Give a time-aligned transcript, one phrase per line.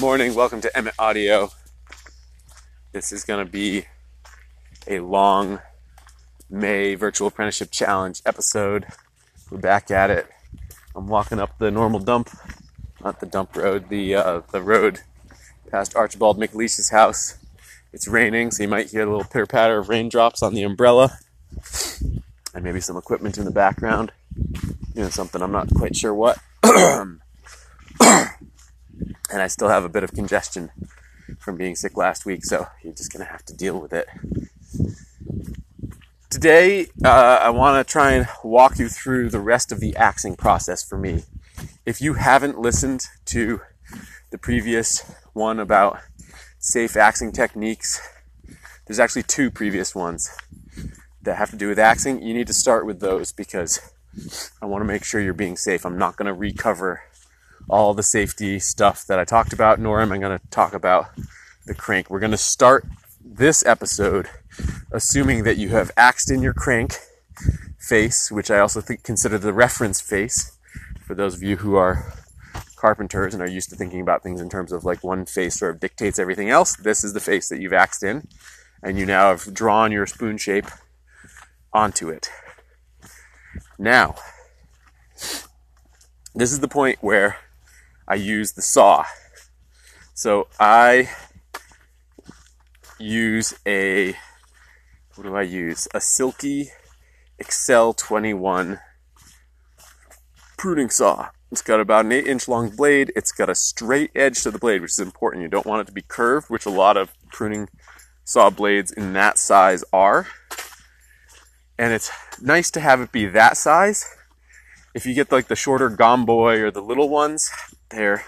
[0.00, 0.34] Good morning.
[0.34, 1.50] Welcome to Emmett Audio.
[2.92, 3.84] This is going to be
[4.86, 5.60] a long
[6.48, 8.86] May Virtual Apprenticeship Challenge episode.
[9.50, 10.26] We're back at it.
[10.96, 12.30] I'm walking up the normal dump,
[13.04, 15.00] not the dump road, the uh, the road
[15.70, 17.36] past Archibald MacLeish's house.
[17.92, 21.18] It's raining, so you might hear a little pitter patter of raindrops on the umbrella,
[22.54, 24.12] and maybe some equipment in the background.
[24.94, 26.38] You know, something I'm not quite sure what.
[29.32, 30.70] and I still have a bit of congestion
[31.38, 34.08] from being sick last week, so you're just gonna have to deal with it.
[36.30, 40.36] Today, uh, I want to try and walk you through the rest of the axing
[40.36, 41.24] process for me.
[41.84, 43.62] If you haven't listened to
[44.30, 45.98] the previous one about
[46.60, 48.00] safe axing techniques,
[48.86, 50.30] there's actually two previous ones
[51.22, 52.22] that have to do with axing.
[52.22, 53.80] You need to start with those because
[54.62, 55.84] I want to make sure you're being safe.
[55.84, 57.02] I'm not going to recover
[57.68, 61.10] all the safety stuff that I talked about, nor am I going to talk about
[61.66, 62.10] the crank.
[62.10, 62.86] We're going to start
[63.24, 64.28] this episode
[64.92, 66.96] assuming that you have axed in your crank
[67.78, 70.56] face, which I also think consider the reference face
[71.06, 72.12] for those of you who are
[72.76, 75.74] carpenters and are used to thinking about things in terms of like one face sort
[75.74, 76.76] of dictates everything else.
[76.76, 78.26] This is the face that you've axed in,
[78.82, 80.66] and you now have drawn your spoon shape
[81.72, 82.30] onto it.
[83.78, 84.16] Now,
[86.34, 87.36] this is the point where
[88.10, 89.04] I use the saw.
[90.14, 91.10] So I
[92.98, 94.16] use a,
[95.14, 95.86] what do I use?
[95.94, 96.70] A Silky
[97.40, 98.80] Accel 21
[100.58, 101.28] pruning saw.
[101.52, 103.12] It's got about an 8 inch long blade.
[103.14, 105.44] It's got a straight edge to the blade, which is important.
[105.44, 107.68] You don't want it to be curved, which a lot of pruning
[108.24, 110.26] saw blades in that size are.
[111.78, 112.10] And it's
[112.42, 114.04] nice to have it be that size.
[114.96, 117.50] If you get like the shorter Gomboy or the little ones,
[117.90, 118.24] they're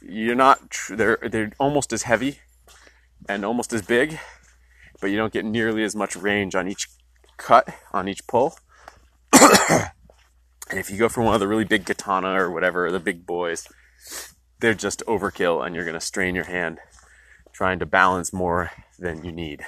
[0.00, 2.38] you're not they're they're almost as heavy
[3.28, 4.18] and almost as big,
[5.00, 6.88] but you don't get nearly as much range on each
[7.36, 8.56] cut on each pull.
[9.32, 9.90] and
[10.70, 13.68] if you go for one of the really big katana or whatever, the big boys,
[14.60, 16.78] they're just overkill and you're going to strain your hand
[17.52, 19.62] trying to balance more than you need.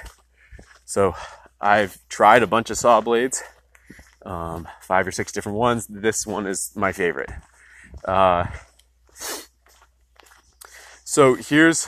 [0.85, 1.15] So
[1.61, 3.43] I've tried a bunch of saw blades,
[4.25, 5.87] um, five or six different ones.
[5.87, 7.29] This one is my favorite.
[8.03, 8.45] Uh,
[11.03, 11.87] so here's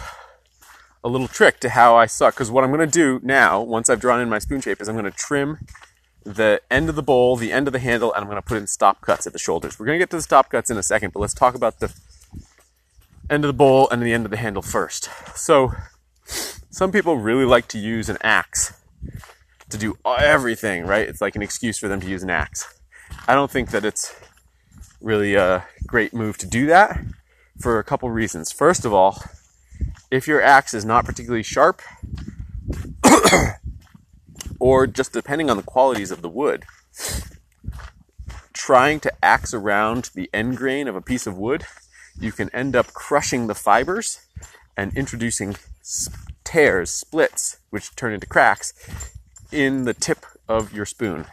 [1.04, 2.36] a little trick to how I suck.
[2.36, 4.88] Because what I'm going to do now, once I've drawn in my spoon shape, is
[4.88, 5.60] I'm going to trim
[6.24, 8.58] the end of the bowl, the end of the handle, and I'm going to put
[8.58, 9.80] in stop cuts at the shoulders.
[9.80, 11.80] We're going to get to the stop cuts in a second, but let's talk about
[11.80, 11.94] the
[13.30, 15.10] end of the bowl and the end of the handle first.
[15.36, 15.72] So
[16.70, 18.74] some people really like to use an axe
[19.70, 21.08] to do everything, right?
[21.08, 22.80] It's like an excuse for them to use an axe.
[23.28, 24.14] I don't think that it's
[25.08, 27.00] really a great move to do that
[27.58, 28.52] for a couple reasons.
[28.52, 29.24] First of all,
[30.12, 31.82] if your axe is not particularly sharp,
[34.60, 36.66] or just depending on the qualities of the wood,
[38.52, 41.64] trying to axe around the end grain of a piece of wood,
[42.20, 44.20] you can end up crushing the fibers
[44.76, 45.56] and introducing
[46.44, 48.74] tears, splits, which turn into cracks
[49.54, 51.28] in the tip of your spoon.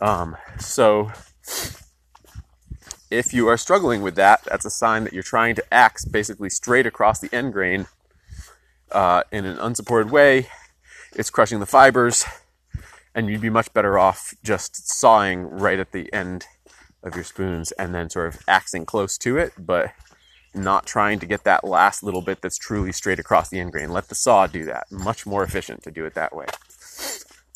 [0.00, 1.12] Um, so
[3.10, 6.48] if you are struggling with that, that's a sign that you're trying to axe basically
[6.48, 7.86] straight across the end grain
[8.92, 10.46] uh, in an unsupported way.
[11.14, 12.24] It's crushing the fibers,
[13.14, 16.46] and you'd be much better off just sawing right at the end
[17.02, 19.92] of your spoons and then sort of axing close to it, but
[20.54, 23.90] not trying to get that last little bit that's truly straight across the end grain.
[23.90, 24.84] Let the saw do that.
[24.90, 26.46] Much more efficient to do it that way.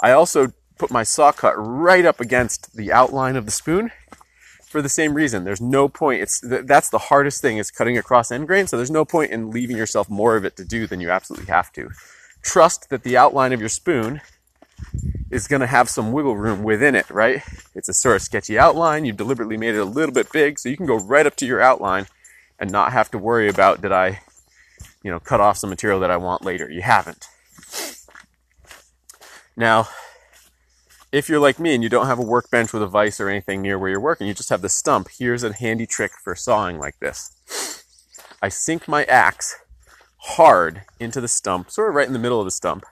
[0.00, 3.92] I also put my saw cut right up against the outline of the spoon
[4.74, 5.44] for the same reason.
[5.44, 6.20] There's no point.
[6.20, 8.66] It's that's the hardest thing is cutting across end grain.
[8.66, 11.46] So there's no point in leaving yourself more of it to do than you absolutely
[11.46, 11.90] have to.
[12.42, 14.20] Trust that the outline of your spoon
[15.30, 17.40] is going to have some wiggle room within it, right?
[17.76, 19.04] It's a sort of sketchy outline.
[19.04, 21.46] You've deliberately made it a little bit big so you can go right up to
[21.46, 22.08] your outline
[22.58, 24.22] and not have to worry about did I,
[25.04, 26.68] you know, cut off some material that I want later.
[26.68, 27.28] You haven't.
[29.56, 29.86] Now,
[31.14, 33.62] if you're like me and you don't have a workbench with a vise or anything
[33.62, 36.78] near where you're working, you just have the stump, here's a handy trick for sawing
[36.78, 37.84] like this.
[38.42, 39.56] I sink my axe
[40.16, 42.84] hard into the stump, sort of right in the middle of the stump,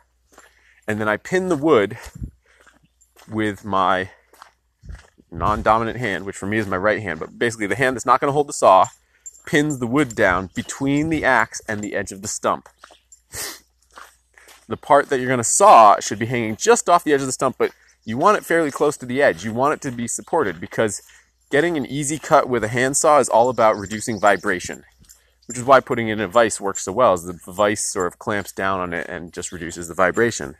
[0.86, 1.98] and then I pin the wood
[3.28, 4.10] with my
[5.32, 8.20] non-dominant hand, which for me is my right hand, but basically the hand that's not
[8.20, 8.86] going to hold the saw,
[9.46, 12.68] pins the wood down between the axe and the edge of the stump.
[14.68, 17.26] The part that you're going to saw should be hanging just off the edge of
[17.26, 17.72] the stump, but
[18.04, 19.44] you want it fairly close to the edge.
[19.44, 21.02] You want it to be supported because
[21.50, 24.84] getting an easy cut with a handsaw is all about reducing vibration.
[25.46, 28.06] which is why putting it in a vise works so well, is the vise sort
[28.06, 30.56] of clamps down on it and just reduces the vibration.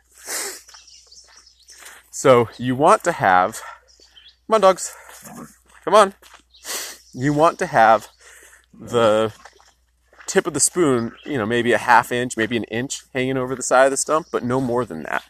[2.11, 3.61] So you want to have,
[4.45, 4.93] come on dogs,
[5.83, 6.13] come on.
[7.13, 8.09] You want to have
[8.71, 9.33] the
[10.27, 13.55] tip of the spoon, you know, maybe a half inch, maybe an inch hanging over
[13.55, 15.23] the side of the stump, but no more than that.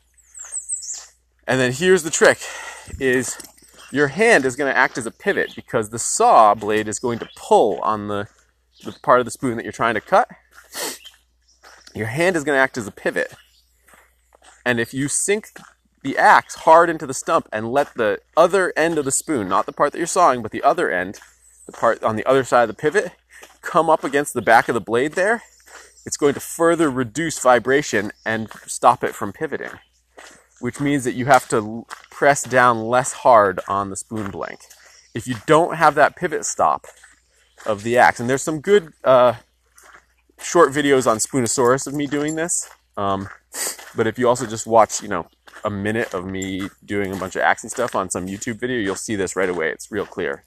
[1.47, 2.39] And then here's the trick
[2.99, 3.37] is
[3.91, 7.19] your hand is going to act as a pivot because the saw blade is going
[7.19, 8.27] to pull on the,
[8.83, 10.29] the part of the spoon that you're trying to cut.
[11.93, 13.33] Your hand is going to act as a pivot.
[14.65, 15.49] And if you sink
[16.01, 19.65] the axe hard into the stump and let the other end of the spoon, not
[19.65, 21.19] the part that you're sawing, but the other end,
[21.65, 23.11] the part on the other side of the pivot,
[23.61, 25.43] come up against the back of the blade there,
[26.05, 29.79] it's going to further reduce vibration and stop it from pivoting
[30.63, 34.61] which means that you have to press down less hard on the spoon blank.
[35.13, 36.85] If you don't have that pivot stop
[37.65, 39.33] of the axe, and there's some good uh,
[40.41, 43.27] short videos on Spoonosaurus of me doing this, um,
[43.93, 45.27] but if you also just watch, you know,
[45.65, 48.95] a minute of me doing a bunch of axing stuff on some YouTube video, you'll
[48.95, 49.69] see this right away.
[49.69, 50.45] It's real clear.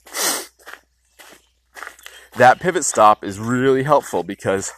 [2.39, 4.73] That pivot stop is really helpful because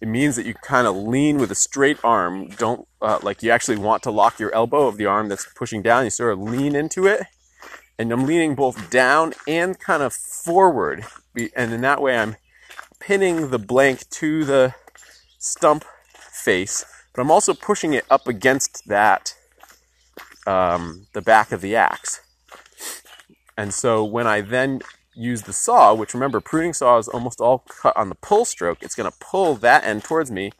[0.00, 2.48] it means that you kind of lean with a straight arm.
[2.48, 5.82] Don't uh, like you actually want to lock your elbow of the arm that's pushing
[5.82, 6.04] down.
[6.04, 7.26] You sort of lean into it,
[7.98, 11.04] and I'm leaning both down and kind of forward.
[11.54, 12.36] And in that way, I'm
[12.98, 14.74] pinning the blank to the
[15.38, 15.84] stump
[16.16, 19.34] face, but I'm also pushing it up against that
[20.46, 22.20] um, the back of the axe.
[23.56, 24.80] And so when I then
[25.14, 28.78] use the saw, which remember, pruning saw is almost all cut on the pull stroke.
[28.82, 30.52] It's going to pull that end towards me,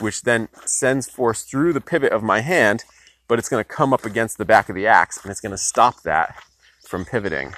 [0.00, 2.84] which then sends force through the pivot of my hand,
[3.28, 5.52] but it's going to come up against the back of the axe and it's going
[5.52, 6.42] to stop that
[6.86, 7.54] from pivoting.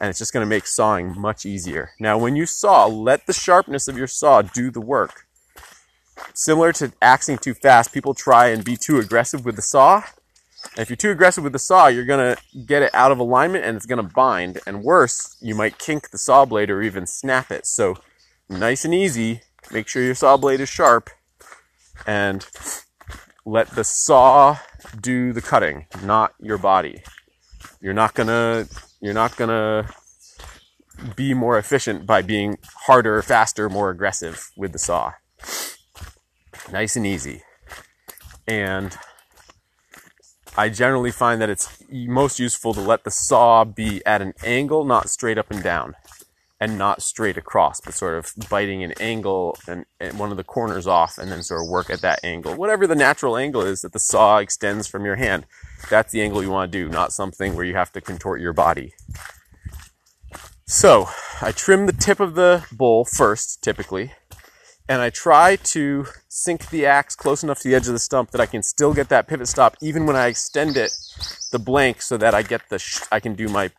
[0.00, 1.90] And it's just going to make sawing much easier.
[1.98, 5.26] Now, when you saw, let the sharpness of your saw do the work.
[6.34, 10.02] Similar to axing too fast, people try and be too aggressive with the saw
[10.72, 13.18] and if you're too aggressive with the saw, you're going to get it out of
[13.18, 14.60] alignment and it's going to bind.
[14.66, 17.66] And worse, you might kink the saw blade or even snap it.
[17.66, 17.96] So
[18.48, 21.10] nice and easy, make sure your saw blade is sharp
[22.06, 22.46] and
[23.44, 24.58] let the saw
[25.00, 27.02] do the cutting, not your body.
[27.80, 28.68] You're not to
[29.00, 29.88] you're not to
[31.16, 35.12] be more efficient by being harder, faster, more aggressive with the saw.
[36.72, 37.42] Nice and easy.
[38.46, 38.96] And
[40.56, 44.84] I generally find that it's most useful to let the saw be at an angle,
[44.84, 45.94] not straight up and down,
[46.60, 50.44] and not straight across, but sort of biting an angle and, and, one of the
[50.44, 52.54] corners off, and then sort of work at that angle.
[52.54, 55.46] Whatever the natural angle is that the saw extends from your hand,
[55.88, 58.52] that's the angle you want to do, not something where you have to contort your
[58.52, 58.92] body.
[60.66, 61.08] So,
[61.40, 64.12] I trim the tip of the bowl first, typically,
[64.88, 68.32] and I try to sink the axe close enough to the edge of the stump
[68.32, 70.92] that I can still get that pivot stop even when I extend it
[71.52, 73.70] the blank so that I get the sh- I can do my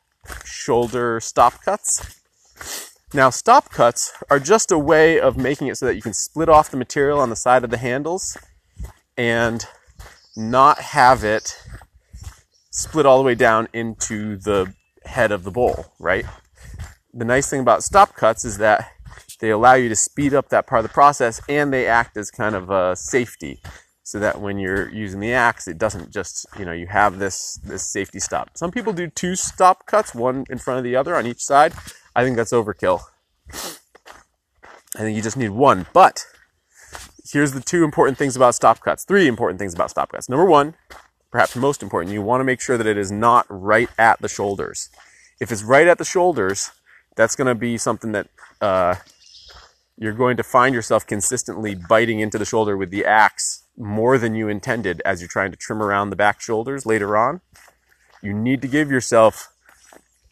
[0.46, 2.19] shoulder stop cuts.
[3.14, 6.48] Now stop cuts are just a way of making it so that you can split
[6.48, 8.38] off the material on the side of the handles
[9.18, 9.66] and
[10.38, 11.58] not have it
[12.72, 14.74] split all the way down into the
[15.06, 16.26] head of the bowl, right?
[17.14, 18.92] The nice thing about stop cuts is that
[19.40, 22.30] they allow you to speed up that part of the process and they act as
[22.30, 23.62] kind of a safety
[24.04, 27.60] so that when you're using the axe it doesn't just you know you have this
[27.64, 31.16] this safety stop some people do two stop cuts one in front of the other
[31.16, 31.74] on each side
[32.19, 33.02] i think that's overkill.
[34.95, 36.26] I think you just need one but
[37.31, 40.45] here's the two important things about stop cuts three important things about stop cuts number
[40.45, 40.76] one
[41.31, 44.28] perhaps most important you want to make sure that it is not right at the
[44.28, 44.90] shoulders.
[45.40, 46.71] If it's right at the shoulders
[47.16, 48.28] that's going to be something that
[48.61, 48.95] uh,
[49.97, 54.35] you're going to find yourself consistently biting into the shoulder with the axe more than
[54.35, 57.42] you intended as you're trying to trim around the back shoulders later on.
[58.21, 59.49] You need to give yourself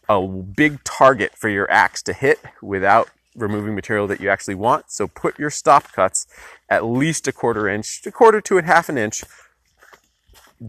[0.10, 4.92] a big target for your axe to hit without removing material that you actually want.
[4.92, 6.28] So put your stop cuts
[6.70, 9.24] at least a quarter inch, a quarter to a half an inch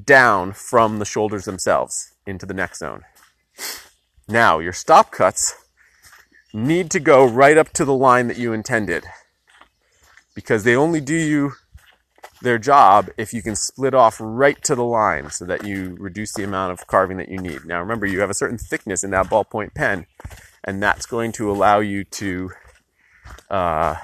[0.04, 3.02] down from the shoulders themselves into the neck zone.
[4.28, 5.54] Now, your stop cuts
[6.52, 9.04] need to go right up to the line that you intended
[10.34, 11.52] because they only do you
[12.42, 16.32] their job if you can split off right to the line so that you reduce
[16.34, 17.64] the amount of carving that you need.
[17.64, 20.06] Now remember, you have a certain thickness in that ballpoint pen,
[20.64, 22.50] and that's going to allow you to
[23.50, 23.96] uh,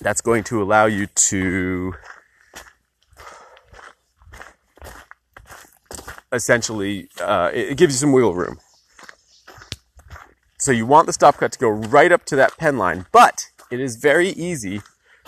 [0.00, 1.94] that's going to allow you to
[6.32, 8.58] essentially uh, it, gives you some wiggle room
[10.60, 13.46] so you want the stop cut to go right up to that pen line, but
[13.70, 14.82] it is very easy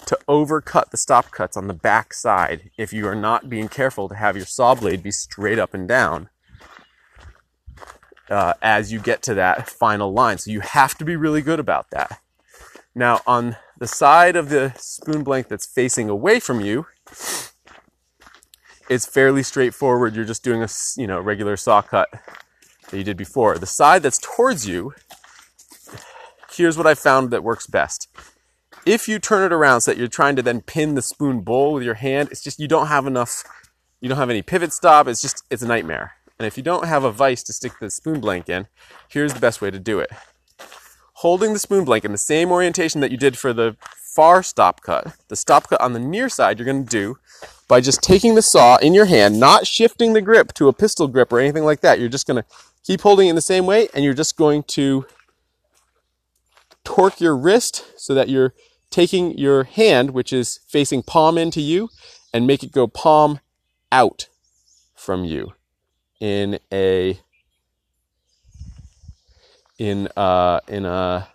[0.07, 4.09] to overcut the stop cuts on the back side if you are not being careful
[4.09, 6.29] to have your saw blade be straight up and down
[8.31, 10.39] uh, as you get to that final line.
[10.39, 12.21] So you have to be really good about that.
[12.95, 16.87] Now, on the side of the spoon blank that's facing away from you,
[18.89, 20.15] it's fairly straightforward.
[20.15, 22.09] You're just doing a you know regular saw cut
[22.91, 23.59] that you did before.
[23.59, 24.95] The side that's towards you,
[26.51, 28.09] here's what I found that works best.
[28.85, 31.73] If you turn it around so that you're trying to then pin the spoon bowl
[31.73, 33.45] with your hand, it's just you don't have enough,
[34.01, 35.07] you don't have any pivot stop.
[35.07, 36.15] It's just, it's a nightmare.
[36.39, 38.67] And if you don't have a vise to stick the spoon blank in,
[39.09, 40.11] here's the best way to do it.
[41.15, 43.77] Holding the spoon blank in the same orientation that you did for the
[44.13, 47.17] far stop cut, the stop cut on the near side you're going to do
[47.69, 51.07] by just taking the saw in your hand, not shifting the grip to a pistol
[51.07, 52.01] grip or anything like that.
[52.01, 52.49] You're just going to
[52.83, 55.07] keep holding it in the same way and you're just going to
[56.85, 58.53] torque your wrist so that you're
[58.93, 61.89] taking your hand, which is facing palm into you,
[62.33, 63.41] and make it go palm
[63.91, 64.29] out
[64.95, 65.53] from you
[66.21, 67.19] in a
[69.79, 71.29] in uh in a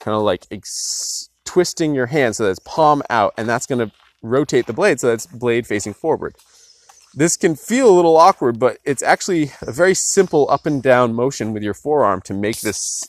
[0.00, 3.78] kind of like ex- twisting your hand so that it's palm out and that's going
[3.78, 6.34] to rotate the blade so that's blade facing forward.
[7.14, 11.14] This can feel a little awkward but it's actually a very simple up and down
[11.14, 13.06] motion with your forearm to make this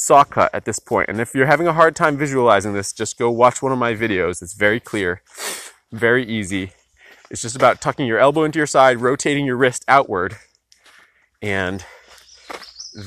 [0.00, 1.08] saw cut at this point.
[1.08, 3.94] And if you're having a hard time visualizing this just go watch one of my
[3.94, 4.42] videos.
[4.42, 5.22] It's very clear
[5.92, 6.72] very easy.
[7.30, 10.36] It's just about tucking your elbow into your side, rotating your wrist outward,
[11.40, 11.84] and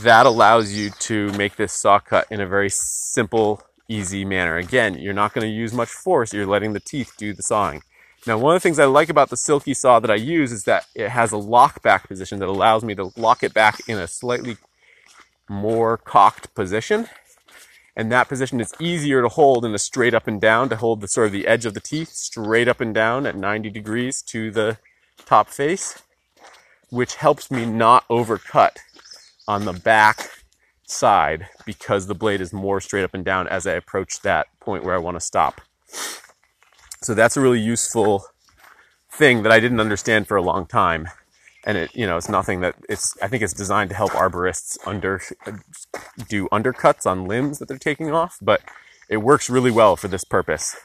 [0.02, 4.58] that allows you to make this saw cut in a very simple, easy manner.
[4.58, 7.82] Again, you're not going to use much force, you're letting the teeth do the sawing.
[8.26, 10.64] Now, one of the things I like about the silky saw that I use is
[10.64, 13.98] that it has a lock back position that allows me to lock it back in
[13.98, 14.56] a slightly
[15.54, 17.08] more cocked position
[17.96, 21.02] and that position is easier to hold in a straight up and down to hold
[21.02, 24.22] the sort of the edge of the teeth straight up and down at 90 degrees
[24.24, 24.78] to the
[25.26, 26.02] top face,
[26.90, 28.78] which helps me not overcut
[29.48, 30.30] on the back
[30.88, 34.84] side because the blade is more straight up and down as I approach that point
[34.84, 35.62] where I want to stop.
[37.02, 38.26] So that's a really useful
[39.12, 41.10] thing that I didn't understand for a long time
[41.66, 44.78] and it you know it's nothing that it's i think it's designed to help arborists
[44.86, 45.22] under
[46.28, 48.62] do undercuts on limbs that they're taking off but
[49.10, 50.76] it works really well for this purpose.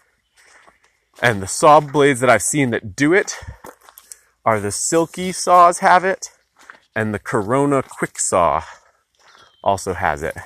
[1.23, 3.39] And the saw blades that i've seen that do it
[4.45, 6.31] are the silky saws have it
[6.95, 8.63] and the corona quick saw
[9.63, 10.37] also has it.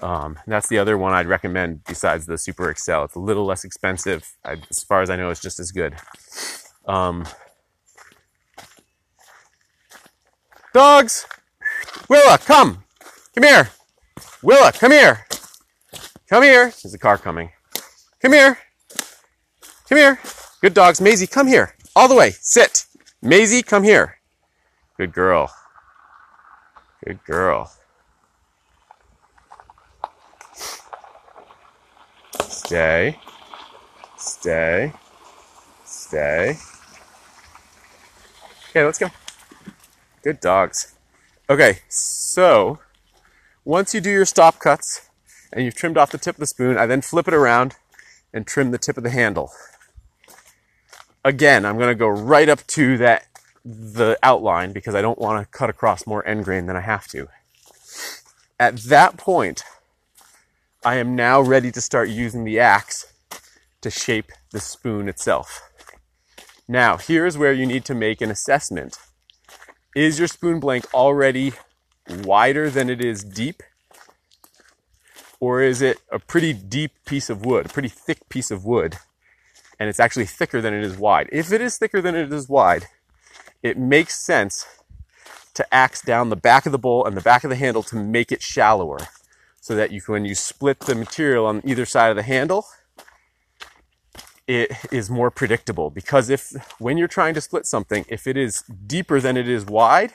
[0.00, 3.04] Um, that's the other one i'd recommend besides the super accel.
[3.04, 4.34] It's a little less expensive.
[4.44, 5.94] I, as far as i know it's just as good.
[6.86, 7.26] Um,
[10.74, 11.24] Dogs!
[12.08, 12.82] Willa, come!
[13.32, 13.70] Come here!
[14.42, 15.24] Willa, come here!
[16.28, 16.72] Come here!
[16.82, 17.50] There's a car coming.
[18.20, 18.58] Come here!
[19.88, 20.18] Come here!
[20.60, 21.00] Good dogs.
[21.00, 21.76] Maisie, come here.
[21.94, 22.32] All the way.
[22.40, 22.86] Sit.
[23.22, 24.16] Maisie, come here.
[24.96, 25.48] Good girl.
[27.04, 27.70] Good girl.
[32.40, 33.20] Stay.
[34.16, 34.92] Stay.
[35.84, 36.58] Stay.
[38.70, 39.08] Okay, let's go.
[40.24, 40.94] Good dogs.
[41.50, 42.78] Okay, so
[43.62, 45.10] once you do your stop cuts
[45.52, 47.76] and you've trimmed off the tip of the spoon, I then flip it around
[48.32, 49.50] and trim the tip of the handle.
[51.26, 53.26] Again, I'm going to go right up to that
[53.66, 57.06] the outline because I don't want to cut across more end grain than I have
[57.08, 57.28] to.
[58.58, 59.62] At that point,
[60.82, 63.12] I am now ready to start using the axe
[63.82, 65.68] to shape the spoon itself.
[66.66, 68.96] Now, here's where you need to make an assessment
[69.94, 71.52] is your spoon blank already
[72.08, 73.62] wider than it is deep?
[75.40, 78.96] Or is it a pretty deep piece of wood, a pretty thick piece of wood,
[79.78, 81.28] and it's actually thicker than it is wide?
[81.32, 82.86] If it is thicker than it is wide,
[83.62, 84.66] it makes sense
[85.54, 87.96] to axe down the back of the bowl and the back of the handle to
[87.96, 88.98] make it shallower
[89.60, 92.66] so that you can, when you split the material on either side of the handle,
[94.46, 98.62] it is more predictable because if when you're trying to split something, if it is
[98.86, 100.12] deeper than it is wide,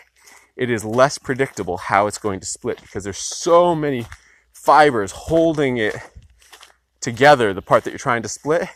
[0.56, 4.06] it is less predictable how it's going to split because there's so many
[4.54, 5.96] fibers holding it
[7.02, 8.68] together, the part that you're trying to split.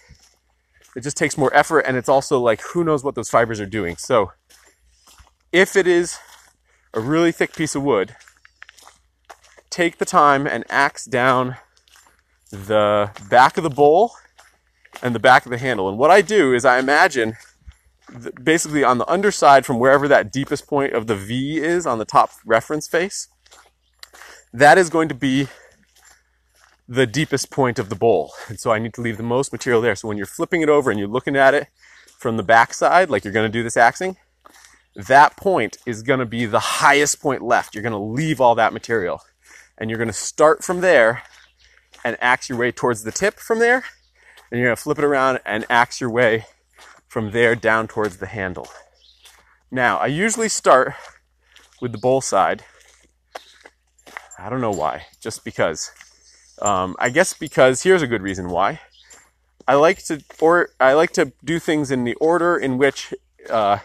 [0.96, 3.66] It just takes more effort and it's also like who knows what those fibers are
[3.66, 3.98] doing.
[3.98, 4.32] So
[5.52, 6.18] if it is
[6.94, 8.16] a really thick piece of wood,
[9.70, 11.58] take the time and axe down
[12.52, 14.14] the back of the bowl
[15.02, 15.90] and the back of the handle.
[15.90, 17.36] And what I do is I imagine
[18.44, 22.06] basically on the underside from wherever that deepest point of the V is on the
[22.06, 23.28] top reference face,
[24.54, 25.48] that is going to be
[26.88, 28.34] the deepest point of the bowl.
[28.48, 29.96] And so I need to leave the most material there.
[29.96, 31.68] So when you're flipping it over and you're looking at it
[32.20, 34.18] from the back side, like you're going to do this axing,
[34.96, 37.74] that point is going to be the highest point left.
[37.74, 39.22] You're going to leave all that material.
[39.78, 41.24] And you're going to start from there
[42.04, 43.86] and axe your way towards the tip from there.
[44.54, 46.46] And you're going to flip it around and axe your way
[47.08, 48.68] from there down towards the handle.
[49.72, 50.94] Now, I usually start
[51.82, 52.64] with the bowl side.
[54.38, 55.90] I don't know why, just because.
[56.62, 58.80] Um, I guess because here's a good reason why.
[59.68, 63.12] I like to or I like to do things in the order in which
[63.50, 63.80] uh,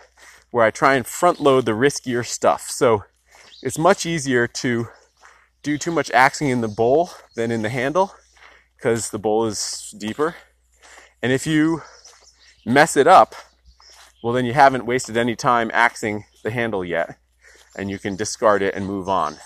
[0.50, 2.68] where I try and front load the riskier stuff.
[2.68, 3.04] So
[3.62, 4.88] it's much easier to
[5.62, 8.12] do too much axing in the bowl than in the handle
[8.76, 10.34] because the bowl is deeper.
[11.22, 11.82] And if you
[12.64, 13.34] mess it up,
[14.22, 17.18] well, then you haven't wasted any time axing the handle yet,
[17.76, 19.36] and you can discard it and move on.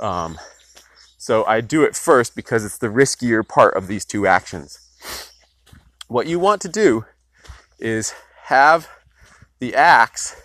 [0.00, 0.38] Um,
[1.16, 4.78] so I do it first because it's the riskier part of these two actions.
[6.08, 7.06] What you want to do
[7.78, 8.14] is
[8.44, 8.88] have
[9.58, 10.40] the axe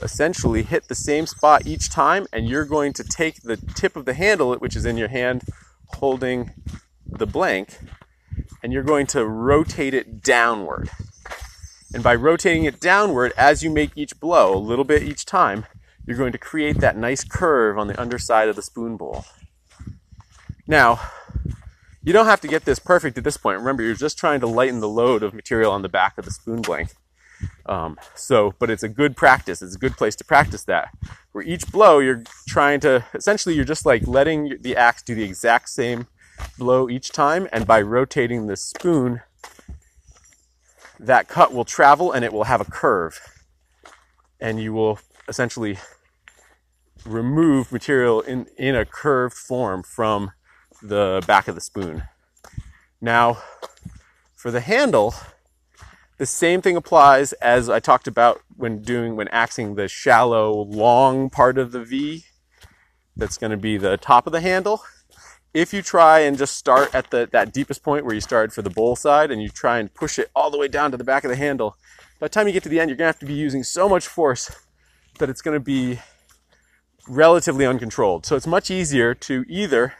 [0.00, 4.04] essentially hit the same spot each time, and you're going to take the tip of
[4.04, 5.42] the handle, which is in your hand
[5.94, 6.52] holding
[7.06, 7.78] the blank,
[8.62, 10.90] and you're going to rotate it downward.
[11.92, 15.66] And by rotating it downward as you make each blow, a little bit each time,
[16.06, 19.24] you're going to create that nice curve on the underside of the spoon bowl.
[20.66, 21.00] Now,
[22.02, 23.58] you don't have to get this perfect at this point.
[23.58, 26.30] Remember, you're just trying to lighten the load of material on the back of the
[26.30, 26.90] spoon blank.
[27.66, 29.62] Um, so, but it's a good practice.
[29.62, 30.90] It's a good place to practice that.
[31.32, 35.24] Where each blow, you're trying to, essentially, you're just like letting the axe do the
[35.24, 36.06] exact same
[36.58, 37.48] blow each time.
[37.52, 39.20] And by rotating the spoon,
[40.98, 43.20] that cut will travel and it will have a curve.
[44.40, 45.78] And you will essentially
[47.04, 50.32] remove material in, in a curved form from
[50.82, 52.04] the back of the spoon.
[53.00, 53.38] Now,
[54.34, 55.14] for the handle,
[56.16, 61.28] the same thing applies as I talked about when doing when axing the shallow long
[61.28, 62.24] part of the V.
[63.16, 64.82] That's going to be the top of the handle.
[65.54, 68.60] If you try and just start at the that deepest point where you started for
[68.60, 71.04] the bowl side and you try and push it all the way down to the
[71.04, 71.76] back of the handle,
[72.18, 73.88] by the time you get to the end, you're to have to be using so
[73.88, 74.50] much force
[75.20, 76.00] that it's to be
[77.08, 78.26] relatively uncontrolled.
[78.26, 79.94] So it's much easier to either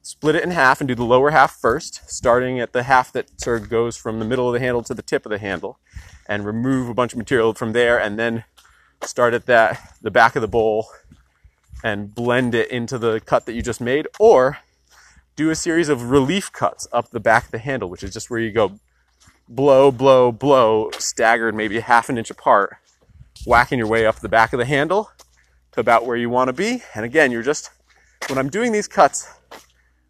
[0.00, 3.40] split it in half and do the lower half first, starting at the half that
[3.40, 5.80] sort of goes from the middle of the handle to the tip of the handle,
[6.28, 8.44] and remove a bunch of material from there, and then
[9.02, 10.86] start at that the back of the bowl
[11.82, 14.58] and blend it into the cut that you just made, or
[15.36, 18.30] do a series of relief cuts up the back of the handle, which is just
[18.30, 18.78] where you go
[19.48, 22.76] blow, blow, blow, staggered maybe half an inch apart,
[23.46, 25.10] whacking your way up the back of the handle
[25.72, 26.82] to about where you want to be.
[26.94, 27.70] And again, you're just,
[28.28, 29.28] when I'm doing these cuts,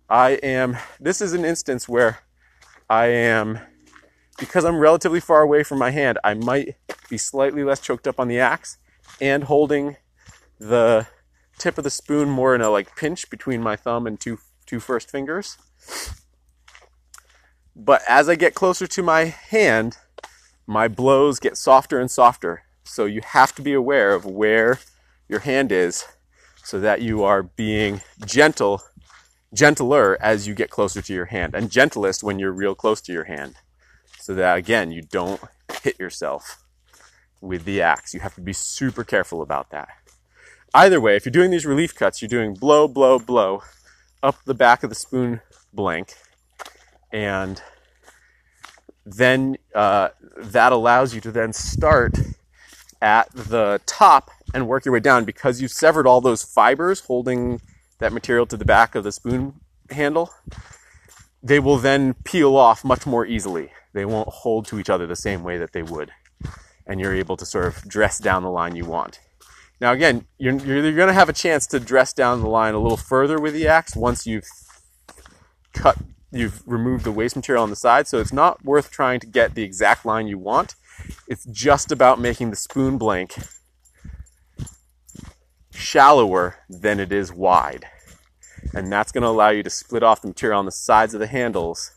[0.09, 2.18] I am, this is an instance where
[2.88, 3.61] I am,
[4.38, 6.76] because I'm relatively far away from my hand, I might
[7.09, 8.78] be slightly less choked up on the axe
[9.20, 9.96] and holding
[10.59, 11.06] the
[11.59, 14.38] tip of the spoon more in a like pinch between my thumb and two,
[14.70, 15.59] two first fingers.
[17.74, 19.98] But as I get closer to my hand,
[20.64, 22.62] my blows get softer and softer.
[22.85, 24.78] So you have to be aware of where
[25.28, 26.04] your hand is
[26.62, 28.83] so that you are being gentle
[29.52, 33.12] gentler as you get closer to your hand, and gentlest when you're real close to
[33.12, 33.56] your hand.
[34.20, 35.40] So that again, you don't
[35.83, 36.62] hit yourself
[37.40, 38.14] with the axe.
[38.14, 39.88] You have to be super careful about that.
[40.72, 43.62] Either way, if you're doing these relief cuts, you're doing blow, blow, blow
[44.22, 45.40] up the back of the spoon
[45.72, 46.14] blank,
[47.12, 47.62] and
[49.04, 52.18] then uh, that allows you to then start
[53.02, 57.61] at the top and work your way down because you've severed all those fibers holding
[57.98, 59.54] that material to the back of the spoon
[59.90, 60.30] handle,
[61.42, 63.70] they will then peel off much more easily.
[63.92, 66.11] They won't hold to each other the same way that they would.
[66.87, 69.20] And you're able to sort of dress down the line you want.
[69.81, 72.79] Now, again, you're, you're, going to have a chance to dress down the line a
[72.79, 74.49] little further with the axe once you've
[75.73, 75.97] cut,
[76.31, 78.07] you've removed the waste material on the side.
[78.07, 80.75] So it's not worth trying to get the exact line you want.
[81.27, 83.35] It's just about making the spoon blank
[85.73, 87.87] shallower than it is wide.
[88.75, 91.21] And that's going to allow you to split off the material on the sides of
[91.21, 91.93] the handles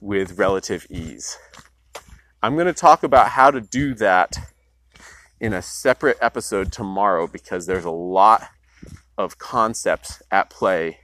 [0.00, 1.36] with relative ease.
[2.42, 4.38] I'm going to talk about how to do that
[5.40, 8.48] in a separate episode tomorrow because there's a lot
[9.18, 10.98] of concepts at play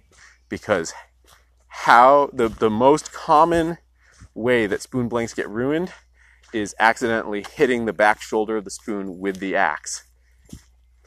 [0.49, 0.93] because
[1.69, 3.79] how the, the most common
[4.35, 5.93] way that spoon blanks get ruined
[6.53, 10.05] is accidentally hitting the back shoulder of the spoon with the axe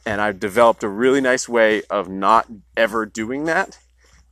[0.04, 3.78] and I've developed a really nice way of not ever doing that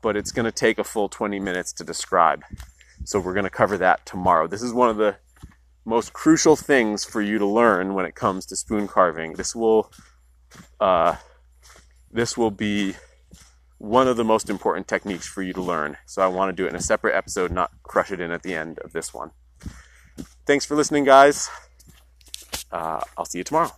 [0.05, 2.45] but it's going to take a full 20 minutes to describe.
[3.05, 4.47] So we're going to cover that tomorrow.
[4.47, 5.17] This is one of the
[5.85, 9.35] most crucial things for you to learn when it comes to spoon carving.
[9.35, 9.93] This will,
[10.81, 11.17] uh,
[12.11, 12.95] this will be
[13.79, 15.97] one of the most important techniques for you to learn.
[16.07, 18.43] So I want to do it in a separate episode, not crush it in at
[18.43, 19.33] the end of this one.
[20.47, 21.51] Thanks for listening, guys.
[22.71, 23.71] Uh, I'll see you tomorrow.